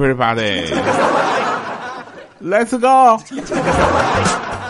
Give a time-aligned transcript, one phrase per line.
[0.00, 3.20] Everybody，Let's go。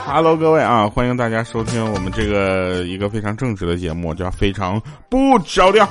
[0.05, 5.87] 哈喽各位啊，欢迎大家收听我们这个一个非常正直的节目，叫《非常不着调》。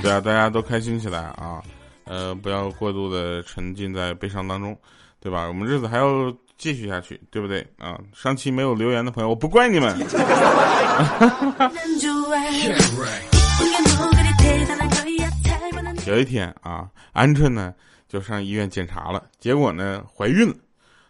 [0.00, 1.60] 对啊，大家都开心起来啊！
[2.04, 4.78] 呃，不要过度的沉浸在悲伤当中，
[5.20, 5.48] 对吧？
[5.48, 7.98] 我们日子还要继续下去，对不对啊？
[8.14, 9.98] 上期没有留言的朋友，我不怪你们。
[16.08, 17.74] 有一天啊，鹌鹑呢
[18.08, 20.54] 就上医院检查了，结果呢怀孕了，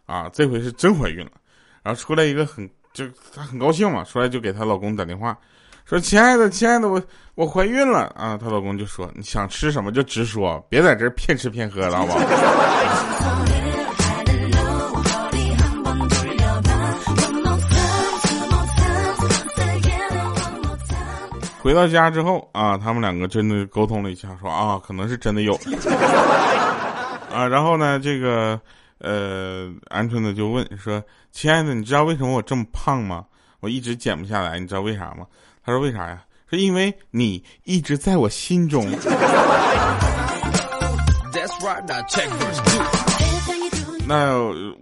[0.07, 1.31] 啊，这回是真怀孕了。
[1.85, 5.39] 然后出来一个很就她很高兴嘛，出来就给她老公打电话。
[5.85, 7.01] 说亲爱的，亲爱的，我
[7.37, 8.37] 我怀孕了啊！
[8.37, 12.19] 她老公就说你想吃什么就直说，别在这骗吃骗喝的好不好？
[21.61, 25.55] 回到家之后啊，他们两个真的沟通了一下，说啊，可能是真的有
[27.33, 27.47] 啊。
[27.47, 28.59] 然后呢，这个
[28.99, 33.25] 呃，鹌鹑呢就问说，亲爱的，你知道为什么我这么胖吗？
[33.61, 35.27] 我一直减不下来，你知道为啥吗？
[35.65, 36.23] 他说：“为啥呀？
[36.49, 38.87] 是因为你一直在我心中。
[44.07, 44.39] ”那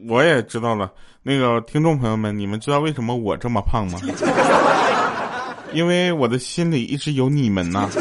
[0.09, 0.93] 我也知道了。
[1.23, 3.99] 那个听众朋友们，你们知道为什么我这么胖吗？
[5.77, 7.89] 因为我的心里一直有你们呐。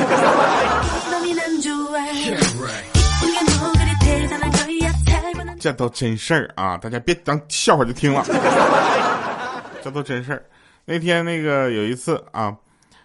[5.60, 6.78] 这都真事儿啊！
[6.78, 8.24] 大家别当笑话就听了。
[9.84, 10.42] 这都真事儿。
[10.86, 12.56] 那天那个有一次啊。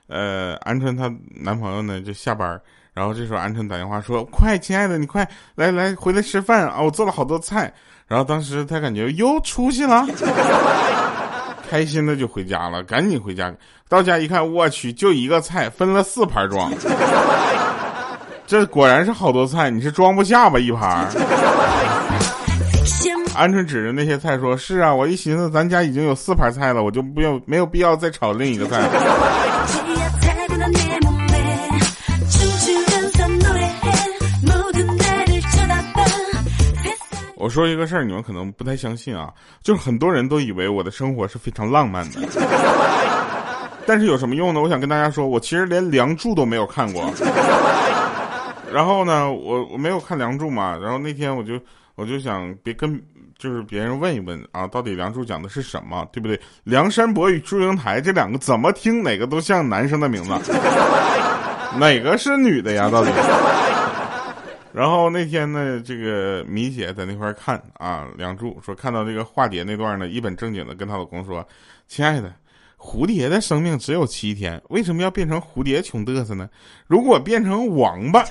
[0.06, 2.60] 呃，鹌鹑她男朋友呢就下班，
[2.92, 6.80] 然后这时候鹌鹑打电话说：“快，亲爱的，你快来来回来吃饭啊！
[6.82, 7.72] 我做了好多菜。”
[8.08, 10.04] 然后当时她感觉又出息了，
[11.70, 13.54] 开心的就回家了，赶紧回家。
[13.88, 16.68] 到家一看，我去，就一个菜分了四盘装，
[18.44, 21.08] 这果然是好多菜，你是装不下吧一盘？
[23.36, 28.90] 鹌鹑指着那些菜说：“是啊，我一寻思咱家已经有四盘菜了，我就不用没有必要再炒另一个菜了。
[37.40, 42.20] ”我说一个事儿，你们可能不太相信啊，就是很多人都以为我的生活是非常浪漫的，
[43.86, 44.60] 但是有什么用呢？
[44.60, 47.10] 我想跟大家说，我其实连《梁祝》都没有看过。
[48.70, 51.58] 然后呢，我我没有看《梁祝》嘛，然后那天我就
[51.94, 53.02] 我就想别跟
[53.38, 56.38] 就是别人问一问啊，到底《梁祝》讲的是什么，对不对？
[56.64, 60.52] 梁山伯与祝英台这两个怎么听哪个都像男生的名字，
[61.80, 62.90] 哪个是女的呀？
[62.90, 63.10] 到底？
[64.72, 71.46] 然后那天呢，这个米姐在那块看啊，梁祝说看到这个化蝶那段呢，一本正经的跟她老公说
[71.88, 72.32] ：“亲爱的，
[72.78, 76.48] 蝴蝶的生命只有七天，为什么要变成蝴蝶穷嘚瑟呢？
[76.86, 78.24] 如果变成王八，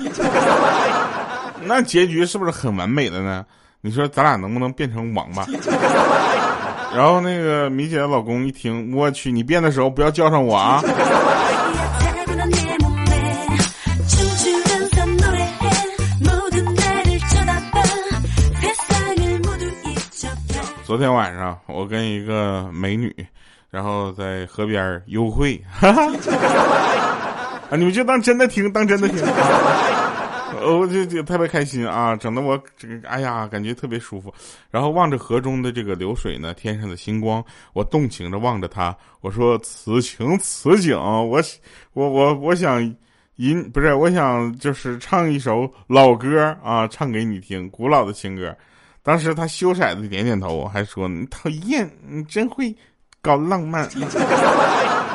[1.65, 3.45] 那结局是不是很完美的呢？
[3.81, 5.45] 你说咱俩能不能变成王八？”
[6.95, 10.81] 然后那个米姐的老公一听，我去，你变的时候不要叫上我啊！
[20.89, 23.15] 昨天晚上，我跟一个美女，
[23.69, 29.19] 然后在河边幽会， 啊，你们就当真的听，当真的听，
[30.63, 34.33] 我就就特别开心啊，整的我这个，哎呀，感觉特别舒服。
[34.71, 41.39] 然后望着河中的这个流水呢，天上的星光，我动情的望着他，我说此情此景，我
[41.93, 42.81] 我我我想
[43.35, 48.57] 吟，不是，我想就是唱一首老歌啊，唱给你听，古老的情歌。
[49.09, 52.71] 当时他羞色的点点头，还说：“你讨厌，你真会
[53.23, 53.89] 搞浪漫。”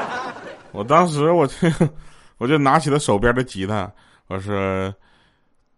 [0.74, 1.54] 我当时我就
[2.38, 3.88] 我就拿起了手边的吉他，
[4.26, 4.92] 我说：“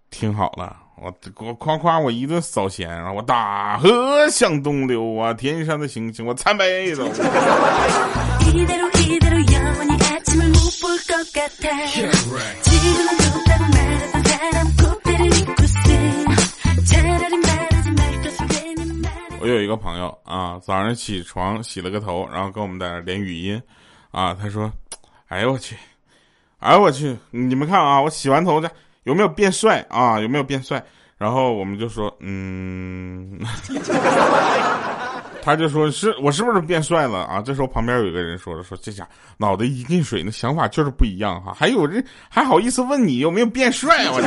[0.09, 1.15] 听好了，我
[1.45, 7.07] 我夸夸我一顿扫弦，然后我大河向东流啊，天上的星星我参北斗。”
[19.47, 23.63] 我有一个朋友啊，早上起床洗了个头，然后跟我们在那连语音，
[24.11, 24.73] 啊，他说
[25.31, 25.77] ：“哎呦我去，
[26.59, 28.69] 哎呦我去，你们看啊，我洗完头的
[29.05, 30.19] 有没有变帅啊？
[30.19, 30.85] 有没有变帅？”
[31.17, 33.39] 然后我们就说：“嗯。
[35.45, 39.07] ”他就说：“是我是不是变帅了啊？”这时候旁边有一个人说了：“说这家
[39.37, 41.55] 脑袋一进水，那想法就是不一样哈。
[41.57, 44.07] 还有这还好意思问你有没有变帅？
[44.09, 44.21] 我。”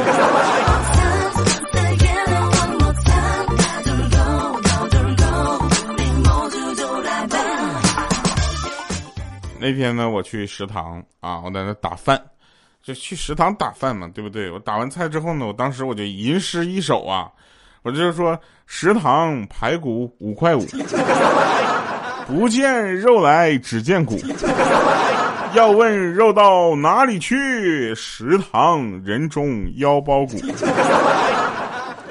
[9.59, 12.21] 那天呢，我去食堂啊，我在那打饭，
[12.81, 14.49] 就去食堂打饭嘛，对不对？
[14.49, 17.29] 我打完菜之后呢，我当时我就吟诗一首啊，
[17.83, 20.65] 我就说食堂排骨五块五，
[22.25, 24.17] 不见肉来只见骨，
[25.53, 27.93] 要问肉到哪里去？
[27.95, 30.37] 食堂人中腰包骨，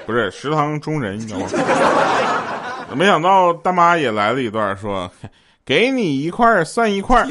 [0.04, 1.46] 不是食堂中人腰包。
[2.94, 5.10] 没想到大妈也来了一段，说
[5.68, 7.26] 给你一块算一块。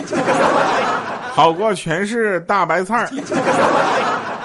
[1.33, 3.09] 好过全是大白菜儿，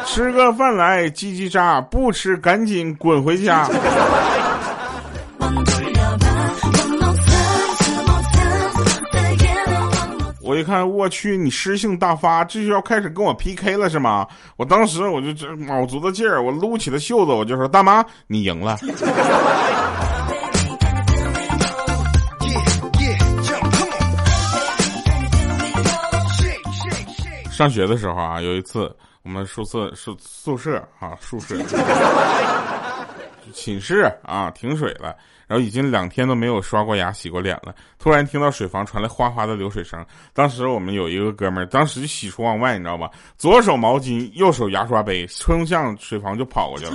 [0.06, 3.68] 吃个饭来叽叽喳，不吃赶紧滚回家。
[10.42, 14.26] 我一看，我去，你诗性大发，这就要开始跟我 PK 了是吗？
[14.56, 18.78] 我当时我就这卯足了劲儿，我撸起了袖子，我就说大妈，你赢了。
[27.62, 28.92] 上学的时候啊，有一次
[29.22, 31.54] 我们宿舍是宿舍啊宿舍。
[33.52, 35.14] 寝室啊停水了，
[35.46, 37.74] 然后已经两天都没有刷过牙、洗过脸了。
[37.98, 43.08] 突然听到水房传来哗哗的流水声，当时我们有一个哥们儿，当时就喜出望外，你知道吧？
[43.38, 46.92] 左手毛巾，右手牙刷杯，冲向水房就跑过去了。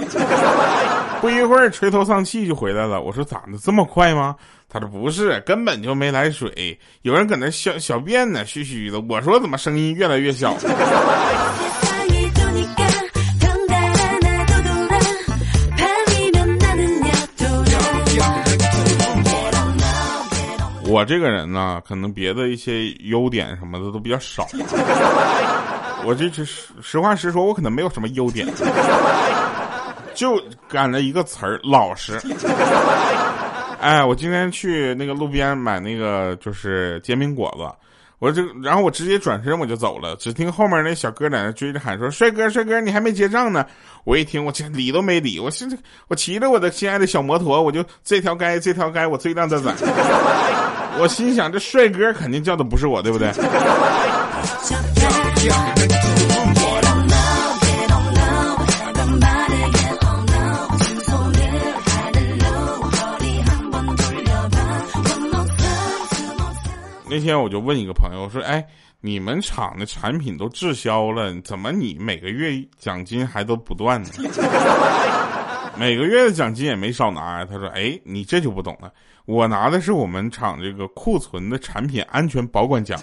[1.22, 3.02] 不一会儿垂头丧气就回来了。
[3.02, 4.36] 我说咋的这么快吗？
[4.70, 9.00] 他说不是，根本就没来水，有人搁那小小便呢，嘘嘘的。
[9.00, 10.54] 我说怎么声音越来越小？
[20.98, 24.48] 我这个人呢，可能别的一些优点什么的都比较少。
[26.04, 26.44] 我这是
[26.82, 28.48] 实话实说，我可能没有什么优点，
[30.16, 32.20] 就赶着一个词儿老实。
[33.80, 37.70] 哎，我今天去那个路边买那个就是煎饼果子，
[38.18, 43.64] 我这然后我直接转身我就走了，只听后面那小哥在那追着喊说：“帅哥，帅哥，你还没结账呢！”
[44.04, 45.78] 我一听，我这理都没理，我现在
[46.08, 49.72] 我骑着我的心爱的小摩托，我就这条街这条街我最靓的仔，
[51.00, 53.32] 我心想这帅哥肯定叫的不是我，对不对？
[67.10, 68.64] 那天我就问一个朋友，说：“哎，
[69.00, 74.10] 你们厂的产品都滞销了，怎么你每个月奖金还都不断呢？
[75.80, 78.92] 每个月的奖金也没少拿呀。”他说：“哎，你这就不懂了，
[79.26, 83.00] 我拿的是我们厂这个库存的产品安全保管奖。”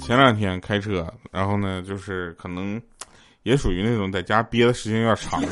[0.00, 2.80] 前两天开车，然后呢，就是可能。
[3.44, 5.48] 也属于那种在家憋的时间有点长了，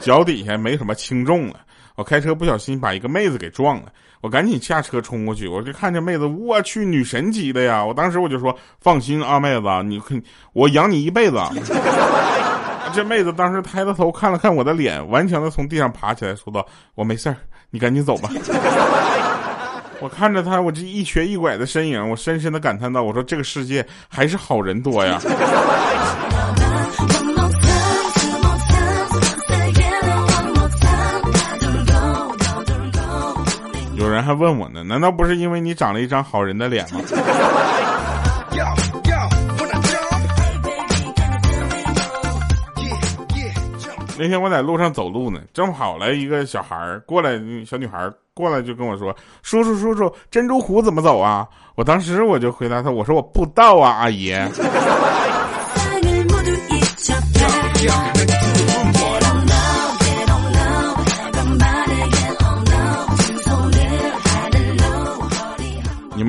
[0.00, 1.60] 脚底下没什么轻重了。
[1.98, 3.86] 我开车不小心把一个妹子给撞了，
[4.20, 7.84] 我赶紧下车冲过去，我就看见妹子，我去女神级的呀！
[7.84, 10.22] 我当时我就说：“放心啊，妹子，你肯
[10.52, 11.40] 我养你一辈子。
[12.94, 16.64] ”这妹子当时抬着头看了看我的脸，顽强的从地上爬起来，说道
[16.94, 17.34] ：“我没事儿，
[17.70, 18.30] 你赶紧走吧。
[20.00, 25.20] ”我看着她，我这一瘸一拐的身影，我深深的感叹道：“我说这个世界还是好人多呀。”
[34.08, 37.00] 有人还问我呢，难道不是因为你长了一张好人的脸吗？
[44.16, 47.32] 那天我在路上走路呢，正好来一个小孩儿过来，
[47.66, 51.46] 小女孩过来就跟我说：“叔叔叔叔，珍珠湖怎么走啊？”
[51.76, 54.32] 我当时我就回答他：“我说我不知道啊，阿姨。”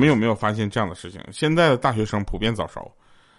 [0.00, 1.20] 们有没有发现这样的事情？
[1.30, 2.90] 现在的大学生普遍早熟，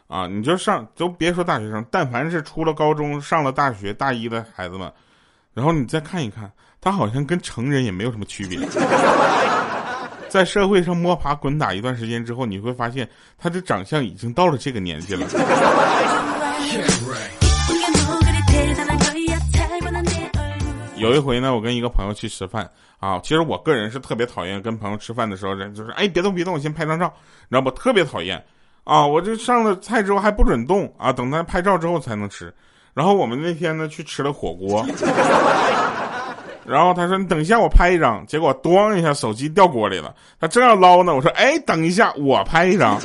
[0.08, 4.94] 啊，你就上都别说大学生，但凡是出了高中、上了大学大一的孩子们，
[5.56, 8.60] 然后你再看一看，他好像跟成人也没有什么区别。
[10.30, 15.26] 在社会上摸爬滚打一段时间之后，你会发现他的长相已经到了这个年纪了。
[21.02, 27.12] 有一回呢，我跟一个朋友去吃饭啊，其实我个人是特别讨厌跟朋友吃饭的时候，人就是哎别动别动，我先拍张照，
[27.50, 27.72] 你知道不？
[27.72, 28.44] 特别讨厌
[28.84, 29.06] 啊！
[29.06, 32.54] 我这上了菜之后还不准动啊，等他拍照之后才能吃。
[32.94, 34.86] 然后我们那天呢去吃了火锅，
[36.66, 43.00] 然后他说你等一下我拍一张，结果咣一下手机掉锅里了，他正要捞呢，我说哎等一下我拍一张。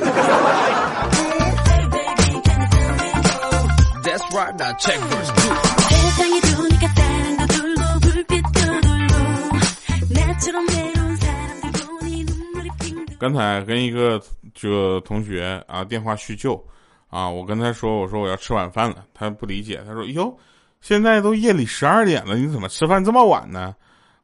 [13.19, 14.21] 刚才跟一个
[14.53, 16.63] 这个同学啊电话叙旧，
[17.09, 20.35] 啊，我跟他说，我说我要吃晚饭了，他不理解，他说哟，
[20.81, 23.75] 现在都夜里十二点了，你怎么吃饭这么晚呢？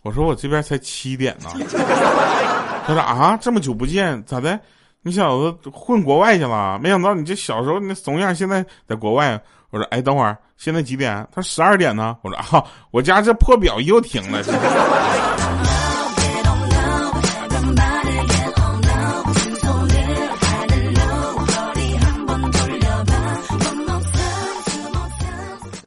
[0.03, 1.50] 我说我这边才七点呢。
[2.86, 4.60] 他说啊，这么久不见，咋的？
[5.01, 6.79] 你小子混国外去了？
[6.79, 9.41] 没想到你这小时候那怂样，现在在国外。
[9.72, 11.27] 我说哎，等会儿，现在几点？
[11.32, 12.15] 他说十二点呢。
[12.22, 14.43] 我说啊，我家这破表又停了。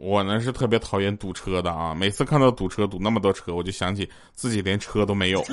[0.06, 1.92] 我呢是特别讨厌堵车的啊！
[1.92, 5.44] 每次看到堵车堵那么多车，我就想起自己连车都没有。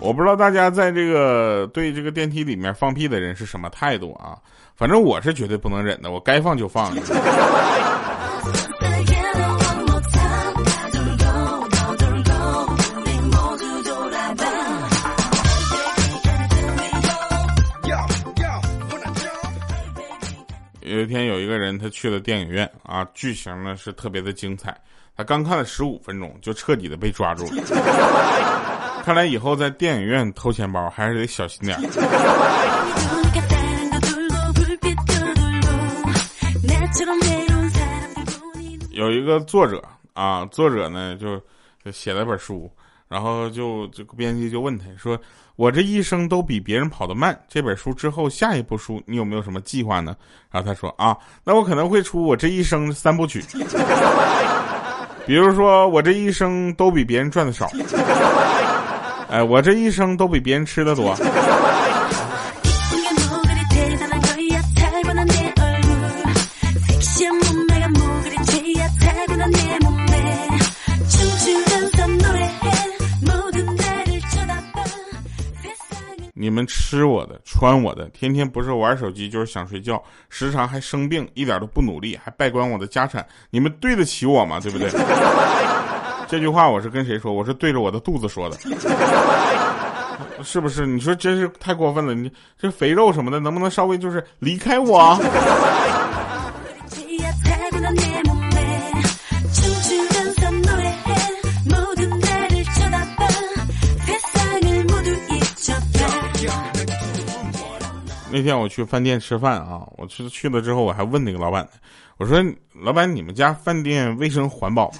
[0.00, 4.38] 我不知道大家在这个对这个电梯里面放屁的人是什么态度啊？
[4.76, 6.90] 反正我是绝对不能忍的，我该放就放。
[21.04, 24.74] 一天，有一个人他去了电影院啊，剧情呢是特别的精彩。
[25.14, 27.62] 他刚看了十五分钟，就彻底的被抓住了。
[29.04, 31.78] 看来以后在电影院偷钱包还是得小心点。
[38.90, 39.84] 有一个作者
[40.14, 41.38] 啊，作者呢就
[41.92, 42.70] 写了本书。
[43.06, 45.16] 然后就这个编辑就问他说
[45.56, 50.16] ：“我这一生都比别人跑得慢，这本书之后下一部书你有没有什么计划呢？”
[50.50, 53.44] 然后他说：“啊，那我可能会出我这一生三部曲，
[55.26, 57.70] 比如说我这一生都比别人赚的少，
[59.30, 61.14] 哎，我这一生都比别人吃的多。”
[76.44, 84.60] 你们吃我的，穿我的，天天不是玩手机就是想睡觉，时常还生病，一点都不努力，还败光我的家产，你们对得起我吗？
[84.60, 84.90] 对不对？
[86.28, 87.32] 这句话我是跟谁说？
[87.32, 88.58] 我是对着我的肚子说的，
[90.42, 90.86] 是不是？
[90.86, 95.18] 你说真是太过分了，你这肥肉什么的，能不能稍微就是离开我？
[108.36, 111.64] 那天我去饭店吃饭啊，我去去了之后，我还问那个老板，
[112.16, 112.44] 我说
[112.82, 114.90] ：“老板，你们家饭店卫生环保？”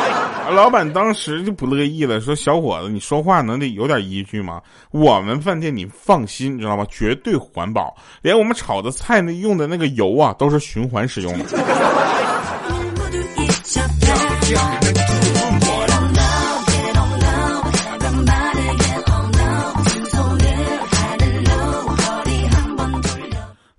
[0.50, 4.62] 老板当时就不乐意了，说：“小伙子，你说话能得有点依据吗？
[4.92, 6.86] 我们饭店你放心，你知道吗？
[6.90, 11.44] 绝对环保，连我们炒的菜那用的那个油啊，都是循环使用的。”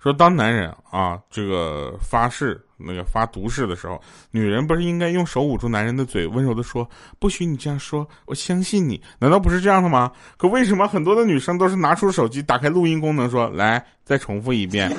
[0.02, 6.88] 说当男人啊，这个发誓那个发毒誓的时候，女人不是应该用手捂住男人的嘴，温柔的说
[7.20, 10.10] ：“不许你这样说，我相信你。”难道不是这样的吗？
[10.38, 14.90] 可为什么很多的女生都是拿出手机，打开录音功能，说：“来，再重复一遍。”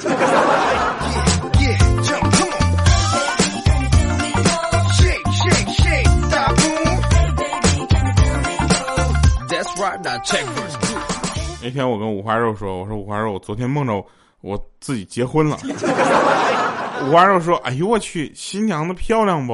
[11.64, 14.06] 那天我跟五花肉说：“我说五花肉，我昨天梦着。”
[14.42, 15.58] 我自己结婚了，
[17.06, 19.54] 五花肉说：“哎呦我去，新娘子漂亮不？”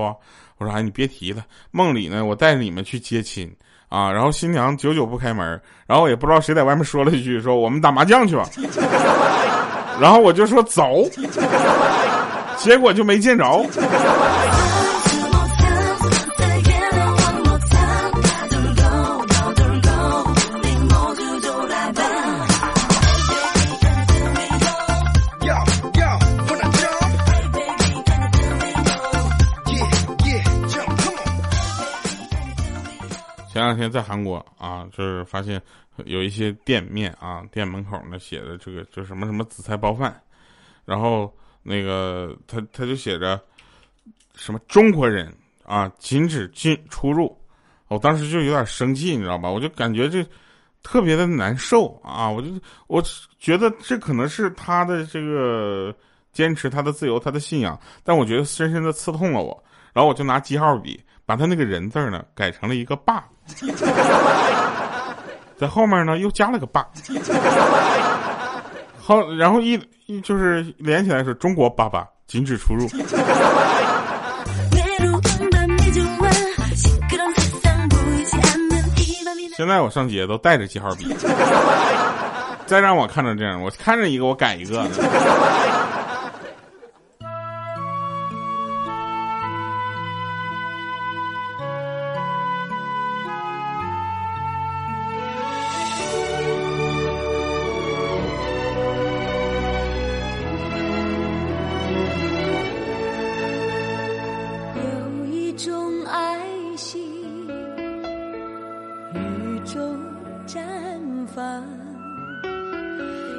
[0.58, 3.53] 我说：“哎，你别提了，梦里呢，我带着你们去接亲
[3.89, 8.50] 啊，然后新娘久久不开门，然后也不知道谁在外面说了一句，说我们打麻将去吧，
[10.00, 11.03] 然后我就说走，
[12.58, 13.46] 结果就没见着。”
[33.68, 35.62] 两天在韩国啊，就是发现
[36.06, 40.22] 有一些店面啊，店门口呢写的这个就什么什么紫菜包饭，
[40.86, 41.32] 然后
[41.64, 43.40] 那个他他就写着
[44.36, 45.34] 什么中国人
[45.64, 47.38] 啊禁止进出入，
[47.88, 49.50] 我当时就有点生气，你知道吧？
[49.50, 50.26] 我就感觉这
[50.84, 52.30] 特别的难受啊！
[52.30, 52.48] 我就
[52.88, 53.04] 我
[53.40, 55.94] 觉得这可能是他的这个
[56.32, 63.28] 坚持，他的自由，他的信仰，但我觉得深深的刺痛了我，然后我就拿记号笔把他那个人字呢改成了一个爸。
[65.58, 66.86] 在后面呢又加了个爸，
[69.01, 72.88] 好，然后一一就是连起来是中国爸爸禁止出入。
[79.56, 81.12] 现在我上街都带着记号笔，
[82.68, 84.86] 再让我看着这样，我看着一个我改一个。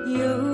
[0.09, 0.48] 有